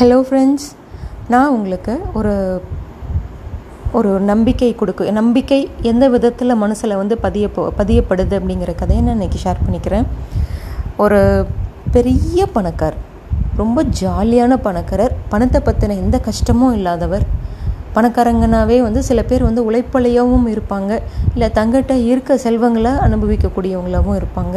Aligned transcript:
Hello 0.00 0.16
friends 0.26 0.66
நான் 1.28 1.48
உங்களுக்கு 1.48 1.98
ஒரு 2.14 2.62
ஒரு 3.92 4.20
நம்பிக்கை 4.20 4.74
கொடுக்கு 4.74 5.12
நம்பிக்கை 5.12 5.70
எந்த 5.82 6.08
விதத்தில் 6.08 6.54
மனசில் 6.54 6.96
வந்து 6.96 7.18
பதிய 7.18 7.48
பதியப்படுது 7.56 8.34
அப்படிங்கிற 8.38 8.74
கதையை 8.74 9.04
நான் 9.04 9.20
இன்றைக்கி 9.20 9.40
ஷேர் 9.44 9.64
பண்ணிக்கிறேன். 9.66 10.06
ஒரு 10.96 11.46
பெரிய 11.90 12.46
பணக்கார் 12.54 12.96
ரொம்ப 13.56 13.84
ஜாலியான 14.00 14.56
பணக்காரர் 14.56 15.14
பணத்தை 15.28 15.60
பற்றின 15.64 15.96
எந்த 15.96 16.18
கஷ்டமும் 16.18 16.74
இல்லாதவர் 16.74 17.26
பணக்காரங்கனாவே 17.98 18.82
வந்து 18.82 19.02
சில 19.02 19.22
பேர் 19.22 19.42
வந்து 19.42 19.70
உழைப்பலையாகவும் 19.70 20.48
இருப்பாங்க. 20.54 21.00
இல்லை 21.32 21.50
தங்கிட்ட 21.54 22.06
இருக்க 22.06 22.38
செல்வங்களை 22.38 22.90
அனுபவிக்கக்கூடியவங்களாகவும் 22.90 24.20
இருப்பாங்க. 24.22 24.56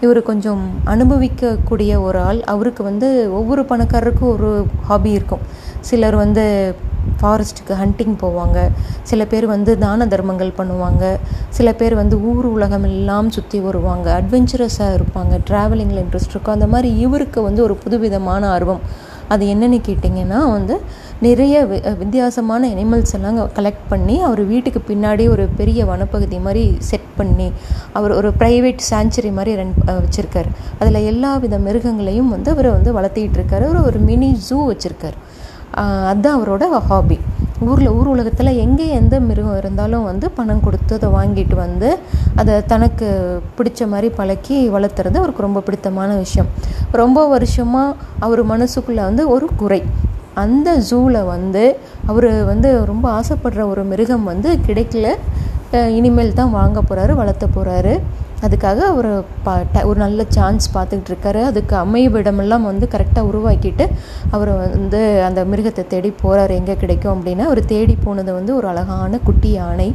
இவர் 0.00 0.22
கொஞ்சம் 0.22 0.62
அனுபவிக்கக்கூடிய 0.86 2.02
ஒரு 2.02 2.18
ஆள். 2.18 2.40
அவருக்கு 2.44 2.82
வந்து 2.84 3.08
ஒவ்வொரு 3.32 3.62
பணக்காரருக்கும் 3.62 4.32
ஒரு 4.36 4.66
ஹாபி 4.82 5.10
இருக்கும். 5.10 5.44
சிலர் 5.80 6.16
வந்து 6.16 6.74
ஃபாரஸ்ட்டுக்கு 7.20 7.74
ஹண்டிங் 7.82 8.16
போவாங்க. 8.22 8.58
சில 9.02 9.24
பேர் 9.24 9.46
வந்து 9.46 9.78
தான 9.78 10.06
தர்மங்கள் 10.06 10.52
பண்ணுவாங்க. 10.58 11.04
சில 11.48 11.72
பேர் 11.72 11.94
வந்து 11.94 12.16
ஊர் 12.30 12.44
உலகம் 12.44 12.82
எல்லாம் 12.82 13.30
சுற்றி 13.30 13.60
வருவாங்க. 13.60 14.22
அட்வென்ச்சரஸாக 14.22 14.98
இருப்பாங்க. 14.98 15.40
ட்ராவலிங்கில் 15.50 16.02
இன்ட்ரெஸ்ட் 16.02 16.34
இருக்கும். 16.34 16.54
அந்த 16.54 16.66
மாதிரி 16.66 16.96
இவருக்கு 16.98 17.42
வந்து 17.42 17.62
ஒரு 17.62 17.74
புதுவிதமான 17.74 18.48
ஆர்வம். 18.48 18.80
அது 19.28 19.46
என்னென்னு 19.46 19.80
கேட்டிங்கன்னா 19.88 20.40
வந்து 20.50 20.80
நிறைய 21.24 21.56
வித்தியாசமான 22.00 22.68
அனிமல்ஸ் 22.74 23.12
எல்லாம் 23.16 23.36
கலெக்ட் 23.56 23.84
பண்ணி 23.90 24.14
அவர் 24.28 24.40
வீட்டுக்கு 24.52 24.80
பின்னாடி 24.88 25.24
ஒரு 25.34 25.44
பெரிய 25.58 25.80
வனப்பகுதி 25.90 26.38
மாதிரி 26.46 26.64
செட் 26.88 27.10
பண்ணி 27.18 27.46
அவர் 27.98 28.12
ஒரு 28.20 28.30
ப்ரைவேட் 28.40 28.80
சாங்சுரி 28.88 29.30
மாதிரி 29.36 29.52
ரன் 29.60 29.74
வச்சுருக்கார். 30.00 30.48
அதில் 30.80 31.06
எல்லா 31.10 31.30
வித 31.44 31.58
மிருகங்களையும் 31.66 32.32
வந்து 32.34 32.50
அவர் 32.54 32.68
வந்து 32.76 32.90
வளர்த்திட்டு 32.98 33.38
இருக்காரு. 33.40 33.64
ஒரு 33.72 33.80
ஒரு 33.88 34.00
மினி 34.08 34.30
ஜூ 34.48 34.58
வச்சுருக்கார். 34.70 35.18
அதுதான் 36.10 36.36
அவரோட 36.38 36.64
ஹாபி 36.88 37.18
ஊரில் 37.70 37.94
ஊர் 37.98 38.08
உலகத்தில் 38.14 38.58
எங்கே 38.64 38.86
எந்த 39.00 39.14
மிருகம் 39.28 39.58
இருந்தாலும் 39.62 40.06
வந்து 40.10 40.26
பணம் 40.38 40.64
கொடுத்து 40.64 40.92
அதை 40.98 41.08
வாங்கிட்டு 41.18 41.56
வந்து 41.64 41.90
அதை 42.40 42.54
தனக்கு 42.72 43.08
பிடிச்ச 43.58 43.86
மாதிரி 43.92 44.08
பழக்கி 44.20 44.56
வளர்த்துறது 44.76 45.20
அவருக்கு 45.20 45.46
ரொம்ப 45.48 45.62
பிடித்தமான 45.68 46.10
விஷயம். 46.24 46.48
ரொம்ப 47.02 47.20
வருஷமாக 47.34 47.94
அவர் 48.26 48.42
மனசுக்குள்ளே 48.54 49.04
வந்து 49.10 49.24
ஒரு 49.36 49.48
குறை. 49.62 49.80
அந்த 50.44 50.68
ஜூவில் 50.88 51.20
வந்து 51.34 51.64
அவர் 52.10 52.28
வந்து 52.50 52.68
ரொம்ப 52.90 53.06
ஆசைப்படுற 53.18 53.62
ஒரு 53.72 53.84
மிருகம் 53.90 54.28
வந்து 54.32 54.50
கிடைக்கல. 54.66 55.08
இனிமேல் 55.98 56.38
தான் 56.40 56.56
வாங்க 56.58 56.78
போகிறாரு 56.80 57.12
வளர்த்த 57.20 57.46
போகிறாரு 57.56 57.94
அதுக்காக 58.46 58.78
அவர் 58.92 59.08
பா 59.44 59.52
ஒரு 59.88 59.98
நல்ல 60.02 60.24
சான்ஸ் 60.36 60.64
பார்த்துக்கிட்டு 60.76 61.10
இருக்காரு. 61.12 61.40
அதுக்கு 61.50 61.74
அமைவிடமெல்லாம் 61.82 62.66
வந்து 62.70 62.88
கரெக்டாக 62.94 63.28
உருவாக்கிட்டு 63.30 63.84
அவர் 64.36 64.50
வந்து 64.76 65.00
அந்த 65.28 65.40
மிருகத்தை 65.50 65.84
தேடி 65.92 66.10
போகிறார் 66.22 66.56
எங்கே 66.60 66.76
கிடைக்கும் 66.82 67.14
அப்படின்னா. 67.16 67.46
அவர் 67.50 67.62
தேடி 67.74 67.96
போனது 68.06 68.32
வந்து 68.38 68.54
ஒரு 68.58 68.68
அழகான 68.72 69.20
குட்டி 69.28 69.52
யானை. 69.58 69.88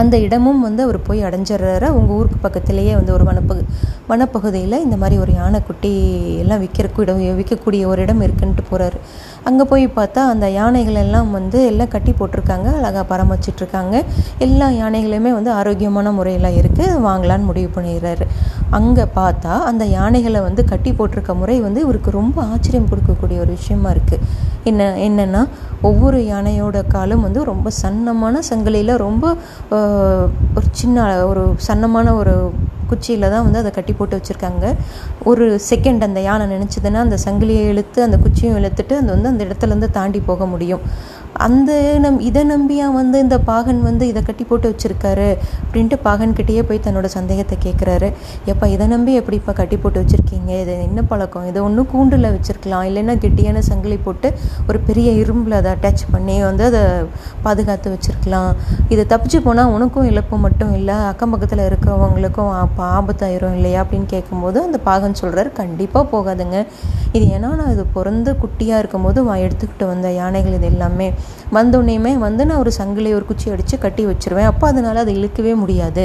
அந்த 0.00 0.14
இடமும் 0.26 0.60
வந்து 0.60 0.82
அவர் 0.86 0.98
போய் 1.08 1.24
அடைஞ்சிடுறாரு. 1.26 1.88
உங்கள் 1.98 2.16
ஊருக்கு 2.18 2.38
பக்கத்துலேயே 2.44 2.94
வந்து 2.98 3.12
ஒரு 3.16 3.24
வனப்பகு 3.28 3.62
வனப்பகுதியில் 4.10 4.82
இந்த 4.84 4.96
மாதிரி 4.96 5.16
ஒரு 5.24 5.32
யானைக்குட்டி 5.40 5.92
எல்லாம் 6.42 6.62
விற்கிற 6.62 6.88
விற்கக்கூடிய 7.40 7.82
ஒரு 7.92 8.00
இடம் 8.02 8.24
இருக்குன்ட்டு 8.26 8.64
போகிறாரு 8.70 8.98
அங்கே 9.48 9.64
போய் 9.64 9.84
பார்த்தா 9.98 10.22
அந்த 10.32 10.46
யானைகள் 10.50 10.98
எல்லாம் 11.04 11.30
வந்து 11.30 11.58
எல்லாம் 11.70 11.92
கட்டி 11.94 12.12
போட்டிருக்காங்க 12.18 12.68
அழகாக 12.78 13.04
பராமரிச்சிட்ருக்காங்க 13.12 13.96
எல்லா 14.38 14.68
யானைகளையுமே 14.82 15.32
வந்து 15.38 15.50
ஆரோக்கியமான 15.50 16.12
முறையில் 16.12 16.56
இருக்குது 16.60 16.98
வாங்கலான்னு 17.06 17.48
முடிவு 17.50 17.70
பண்ணிடுறாரு. 17.76 18.26
அங்கே 18.78 19.04
பார்த்தா 19.18 19.54
அந்த 19.70 19.84
யானைகளை 19.98 20.40
வந்து 20.48 20.62
கட்டி 20.72 20.90
போட்டிருக்க 20.98 21.34
முறை 21.40 21.56
வந்து 21.66 21.80
இவருக்கு 21.84 22.10
ரொம்ப 22.20 22.38
ஆச்சரியம் 22.52 22.90
கொடுக்கக்கூடிய 22.90 23.38
ஒரு 23.44 23.52
விஷயமா 23.58 23.90
இருக்குது 23.94 24.26
என்ன 24.70 24.88
என்னென்னா 25.06 25.42
ஒவ்வொரு 25.88 26.18
யானையோட 26.32 26.78
காலும் 26.94 27.24
வந்து 27.26 27.40
ரொம்ப 27.52 27.70
சன்னமான 27.82 28.42
சங்கிலியில் 28.50 28.94
ரொம்ப 29.06 29.24
ஒரு 30.56 30.68
சின்ன 30.82 31.06
ஒரு 31.30 31.42
சன்னமான 31.68 32.14
ஒரு 32.20 32.34
குச்சியில் 32.90 33.30
தான் 33.32 33.44
வந்து 33.46 33.60
அதை 33.60 33.70
கட்டி 33.74 33.92
போட்டு 33.98 34.16
வச்சுருக்காங்க. 34.18 34.64
ஒரு 35.30 35.44
செகண்ட் 35.70 36.02
அந்த 36.06 36.20
யானை 36.26 36.46
நினச்சதுன்னா 36.54 37.00
அந்த 37.06 37.18
சங்கிலியை 37.24 37.62
இழுத்து 37.72 38.00
அந்த 38.06 38.16
குச்சியும் 38.24 38.56
இழுத்துட்டு 38.58 38.94
அது 39.00 39.10
வந்து 39.14 39.30
அந்த 39.32 39.42
இடத்துலேருந்து 39.46 39.88
தாண்டி 39.98 40.20
போக 40.30 40.46
முடியும். 40.52 40.82
அந்த 41.44 41.70
நம் 42.02 42.18
இதை 42.26 42.42
நம்பியா 42.52 42.86
வந்து 42.98 43.16
இந்த 43.24 43.36
பாகன் 43.48 43.78
வந்து 43.86 44.04
இதை 44.10 44.20
கட்டி 44.26 44.44
போட்டு 44.48 44.66
வச்சுருக்காரு 44.70 45.28
அப்படின்ட்டு 45.62 45.96
பாகன்கிட்டயே 46.06 46.62
போய் 46.68 46.82
தன்னோட 46.86 47.06
சந்தேகத்தை 47.14 47.56
கேட்குறாரு 47.64 48.08
எப்போ 48.52 48.64
இதை 48.74 48.86
நம்பி 48.92 49.12
எப்படிப்பா 49.20 49.52
கட்டி 49.60 49.76
போட்டு 49.84 50.00
வச்சுருக்கீங்க? 50.02 50.50
இது 50.62 50.72
என்ன 50.88 51.02
பழக்கம்? 51.12 51.46
இதை 51.50 51.60
ஒன்றும் 51.68 51.88
கூண்டில் 51.92 52.28
வச்சுருக்கலாம். 52.34 52.84
இல்லைன்னா 52.88 53.14
கெட்டியான 53.24 53.62
சங்கிலி 53.70 53.98
போட்டு 54.06 54.30
ஒரு 54.68 54.80
பெரிய 54.88 55.10
இரும்பில் 55.22 55.56
அதை 55.60 55.70
அட்டாச் 55.74 56.04
பண்ணி 56.14 56.36
வந்து 56.48 56.66
அதை 56.70 56.82
பாதுகாத்து 57.46 57.94
வச்சுருக்கலாம். 57.94 58.50
இதை 58.94 59.06
தப்பிச்சு 59.14 59.40
போனால் 59.48 59.72
உனக்கும் 59.76 60.08
இழப்பு 60.12 60.38
மட்டும் 60.46 60.72
இல்லை 60.80 60.98
அக்கம் 61.10 61.34
பக்கத்தில் 61.34 61.64
இருக்கிறவங்களுக்கும் 61.70 62.52
அப்போ 62.62 62.84
ஆபத்தாயிரும் 62.98 63.56
இல்லையா 63.60 63.80
அப்படின்னு 63.84 64.10
கேட்கும்போது 64.14 64.60
அந்த 64.68 64.80
பாகன் 64.90 65.20
சொல்கிறார் 65.22 65.52
கண்டிப்பாக 65.62 66.06
போகாதுங்க. 66.14 66.58
இது 67.16 67.24
ஏன்னா 67.36 67.48
நான் 67.62 67.74
இது 67.76 67.86
பிறந்து 67.98 68.30
குட்டியாக 68.44 68.82
இருக்கும்போது 68.82 69.20
எடுத்துக்கிட்டு 69.46 69.84
வந்த 69.92 70.08
யானைகள் 70.22 70.58
இது 70.60 70.68
எல்லாமே. 70.74 71.08
வந்தோடனேயுமே 71.56 72.12
வந்து 72.26 72.42
நான் 72.50 72.60
ஒரு 72.64 72.72
சங்கிலி 72.80 73.10
ஒரு 73.18 73.24
குச்சி 73.30 73.46
அடித்து 73.54 73.76
கட்டி 73.84 74.04
வச்சுருவேன். 74.10 74.48
அப்போ 74.52 74.66
அதனால் 74.72 75.02
அதை 75.04 75.14
இழுக்கவே 75.20 75.54
முடியாது. 75.62 76.04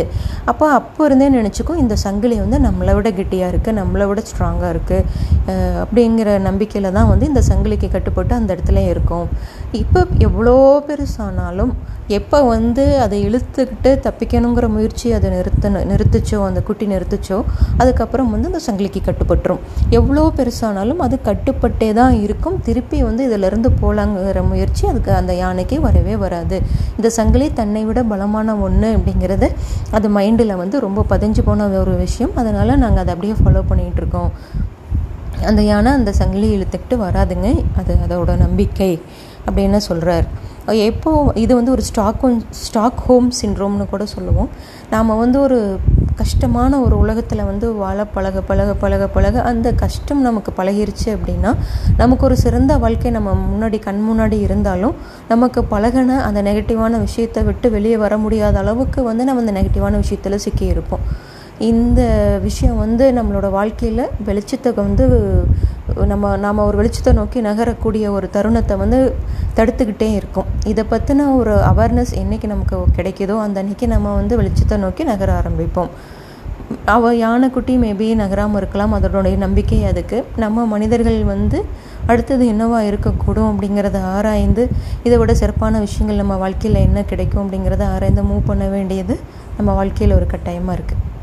அப்போ 0.52 0.66
அப்போ 0.80 1.02
இருந்தே 1.10 1.30
நினச்சிக்கும் 1.38 1.82
இந்த 1.84 1.98
சங்கிலி 2.06 2.38
வந்து 2.44 2.60
நம்மளை 2.68 2.96
விட 3.00 3.12
கெட்டியாக 3.20 3.52
இருக்குது 3.54 3.78
நம்மளை 3.82 4.08
விட 4.12 4.24
ஸ்ட்ராங்காக 4.32 4.72
இருக்குது 4.76 5.06
அப்படிங்கிற 5.84 6.30
நம்பிக்கையில் 6.48 6.96
தான் 6.98 7.12
வந்து 7.14 7.26
இந்த 7.32 7.44
சங்கிலிக்கு 7.50 7.90
கட்டுப்பட்டு 7.98 8.34
அந்த 8.40 8.50
இடத்துல 8.56 8.82
இருக்கும். 8.94 9.28
இப்போ 9.84 10.00
எவ்வளோ 10.28 10.56
பெருசானாலும் 10.90 11.74
எப்போ 12.18 12.38
வந்து 12.52 12.84
அதை 13.04 13.18
இழுத்துக்கிட்டு 13.28 13.92
தப்பிக்கணுங்கிற 14.04 14.66
முயற்சி 14.76 15.08
அதை 15.16 15.30
நிறுத்த 15.34 15.70
நிறுத்துச்சோ 15.90 16.38
அந்த 16.50 16.60
குட்டி 16.68 16.86
நிறுத்துச்சோ 16.92 17.38
அதுக்கப்புறம் 17.82 18.30
வந்து 18.34 18.50
அந்த 18.52 18.62
சங்கிலிக்கு 18.68 19.02
கட்டுப்பட்டுரும். 19.08 19.62
எவ்வளோ 19.98 20.24
பெருசானாலும் 20.38 21.02
அது 21.06 21.16
கட்டுப்பட்டே 21.28 21.90
தான் 22.00 22.16
இருக்கும். 22.26 22.56
திருப்பி 22.68 23.00
வந்து 23.08 23.24
இதிலிருந்து 23.30 23.72
போகலாங்கிற 23.82 24.44
முயற்சி 24.52 24.86
அதுக்கு 24.92 25.12
அந்த 25.22 25.34
யானைக்கு 25.44 25.78
வரவே 25.88 26.16
வராது. 26.24 26.58
இந்த 26.98 27.10
சங்கிலி 27.18 27.48
தன்னை 27.60 27.84
விட 27.90 28.00
பலமான 28.12 28.56
ஒன்று 28.68 28.90
அப்படிங்கிறது 28.98 29.50
அது 29.98 30.08
மைண்டில் 30.18 30.60
வந்து 30.64 30.80
ரொம்ப 30.88 31.06
பதிஞ்சு 31.12 31.44
போன 31.50 31.70
ஒரு 31.84 31.96
விஷயம். 32.06 32.34
அதனால் 32.42 32.82
நாங்கள் 32.84 33.04
அதை 33.04 33.14
அப்படியே 33.16 33.36
ஃபாலோ 33.42 33.64
பண்ணிகிட்ருக்கோம் 33.72 34.32
அந்த 35.50 35.62
யானை 35.72 35.90
அந்த 36.00 36.12
சங்கிலி 36.20 36.48
இழுத்துக்கிட்டு 36.58 36.96
வராதுங்க. 37.06 37.48
அது 37.80 37.94
அதோட 38.06 38.32
நம்பிக்கை 38.46 38.92
அப்படின்னு 39.48 39.80
சொல்கிறார் 39.90 40.26
எப்போ 40.74 41.32
இது 41.36 41.56
வந்து 41.56 41.72
ஒரு 41.72 41.82
ஸ்டாக் 41.82 42.42
ஸ்டாக் 42.50 43.00
ஹோம் 43.00 43.32
சின்ரோம்னு 43.42 43.90
கூட 43.90 44.06
சொல்லுவோம். 44.06 44.50
நாம் 44.90 45.18
வந்து 45.18 45.40
ஒரு 45.40 45.80
கஷ்டமான 46.16 46.80
ஒரு 46.82 46.98
உலகத்தில் 46.98 47.44
வந்து 47.44 47.74
வாழ 47.74 48.06
பழக 48.06 48.42
பழக 48.42 48.74
பழக 48.74 49.08
பழக 49.08 49.42
அந்த 49.42 49.74
கஷ்டம் 49.74 50.22
நமக்கு 50.22 50.52
பழகிருச்சு 50.58 51.06
அப்படின்னா 51.06 51.56
நமக்கு 51.98 52.26
ஒரு 52.26 52.38
சிறந்த 52.38 52.78
வாழ்க்கை 52.78 53.12
நம்ம 53.12 53.34
முன்னாடி 53.34 53.80
கண் 53.80 54.04
முன்னாடி 54.10 54.42
இருந்தாலும் 54.42 54.96
நமக்கு 55.28 55.62
பழகின 55.62 56.20
அந்த 56.22 56.42
நெகட்டிவான 56.42 57.00
விஷயத்தை 57.00 57.44
விட்டு 57.44 57.72
வெளியே 57.72 57.98
வர 57.98 58.18
முடியாத 58.18 58.60
அளவுக்கு 58.60 59.04
வந்து 59.04 59.24
நம்ம 59.24 59.42
அந்த 59.42 59.62
நெகட்டிவான 59.62 59.96
விஷயத்தில் 59.96 60.44
சிக்கியிருப்போம். 60.46 61.06
இந்த 61.60 62.02
விஷயம் 62.44 62.82
வந்து 62.84 63.06
நம்மளோட 63.18 63.48
வாழ்க்கையில் 63.50 64.04
வெளிச்சத்தை 64.26 64.72
வந்து 64.76 65.06
நம்ம 66.12 66.34
நாம் 66.38 66.66
ஒரு 66.66 66.78
வெளிச்சத்தை 66.80 67.12
நோக்கி 67.20 67.40
நகரக்கூடிய 67.48 68.06
ஒரு 68.18 68.28
தருணத்தை 68.36 68.76
வந்து 68.78 69.00
தடுத்துக்கிட்டே 69.58 70.10
இருக்கும். 70.20 70.50
இதை 70.72 70.84
பற்றின 70.92 71.28
ஒரு 71.40 71.54
அவேர்னஸ் 71.72 72.14
என்றைக்கு 72.22 72.48
நமக்கு 72.54 72.78
கிடைக்குதோ 72.98 73.38
அந்த 73.46 73.58
அன்றைக்கி 73.64 73.88
நம்ம 73.88 74.14
வந்து 74.14 74.38
வெளிச்சத்தை 74.42 74.78
நோக்கி 74.78 75.04
நகர 75.04 75.32
ஆரம்பிப்போம். 75.40 75.92
அவ 76.86 77.14
யானைக்குட்டி 77.16 77.74
மேபி 77.84 78.08
நகராமல் 78.22 78.60
இருக்கலாம் 78.62 78.96
அதனுடைய 78.98 79.36
நம்பிக்கை 79.46 79.82
அதுக்கு. 79.92 80.18
நம்ம 80.44 80.66
மனிதர்கள் 80.74 81.20
வந்து 81.34 81.60
அடுத்தது 82.12 82.44
என்னவா 82.54 82.80
இருக்கக்கூடும் 82.90 83.50
அப்படிங்கிறத 83.52 84.00
ஆராய்ந்து 84.16 84.64
இதை 85.04 85.18
விட 85.18 85.34
சிறப்பான 85.34 85.80
விஷயங்கள் 85.80 86.22
நம்ம 86.24 86.38
வாழ்க்கையில் 86.46 86.86
என்ன 86.88 87.02
கிடைக்கும் 87.04 87.44
அப்படிங்கிறத 87.44 87.86
ஆராய்ந்து 87.96 88.30
மூவ் 88.32 88.50
பண்ண 88.52 88.68
வேண்டியது 88.68 89.16
நம்ம 89.58 89.74
வாழ்க்கையில் 89.74 90.18
ஒரு 90.20 90.28
கட்டாயமாக 90.34 90.78
இருக்குது 90.78 91.16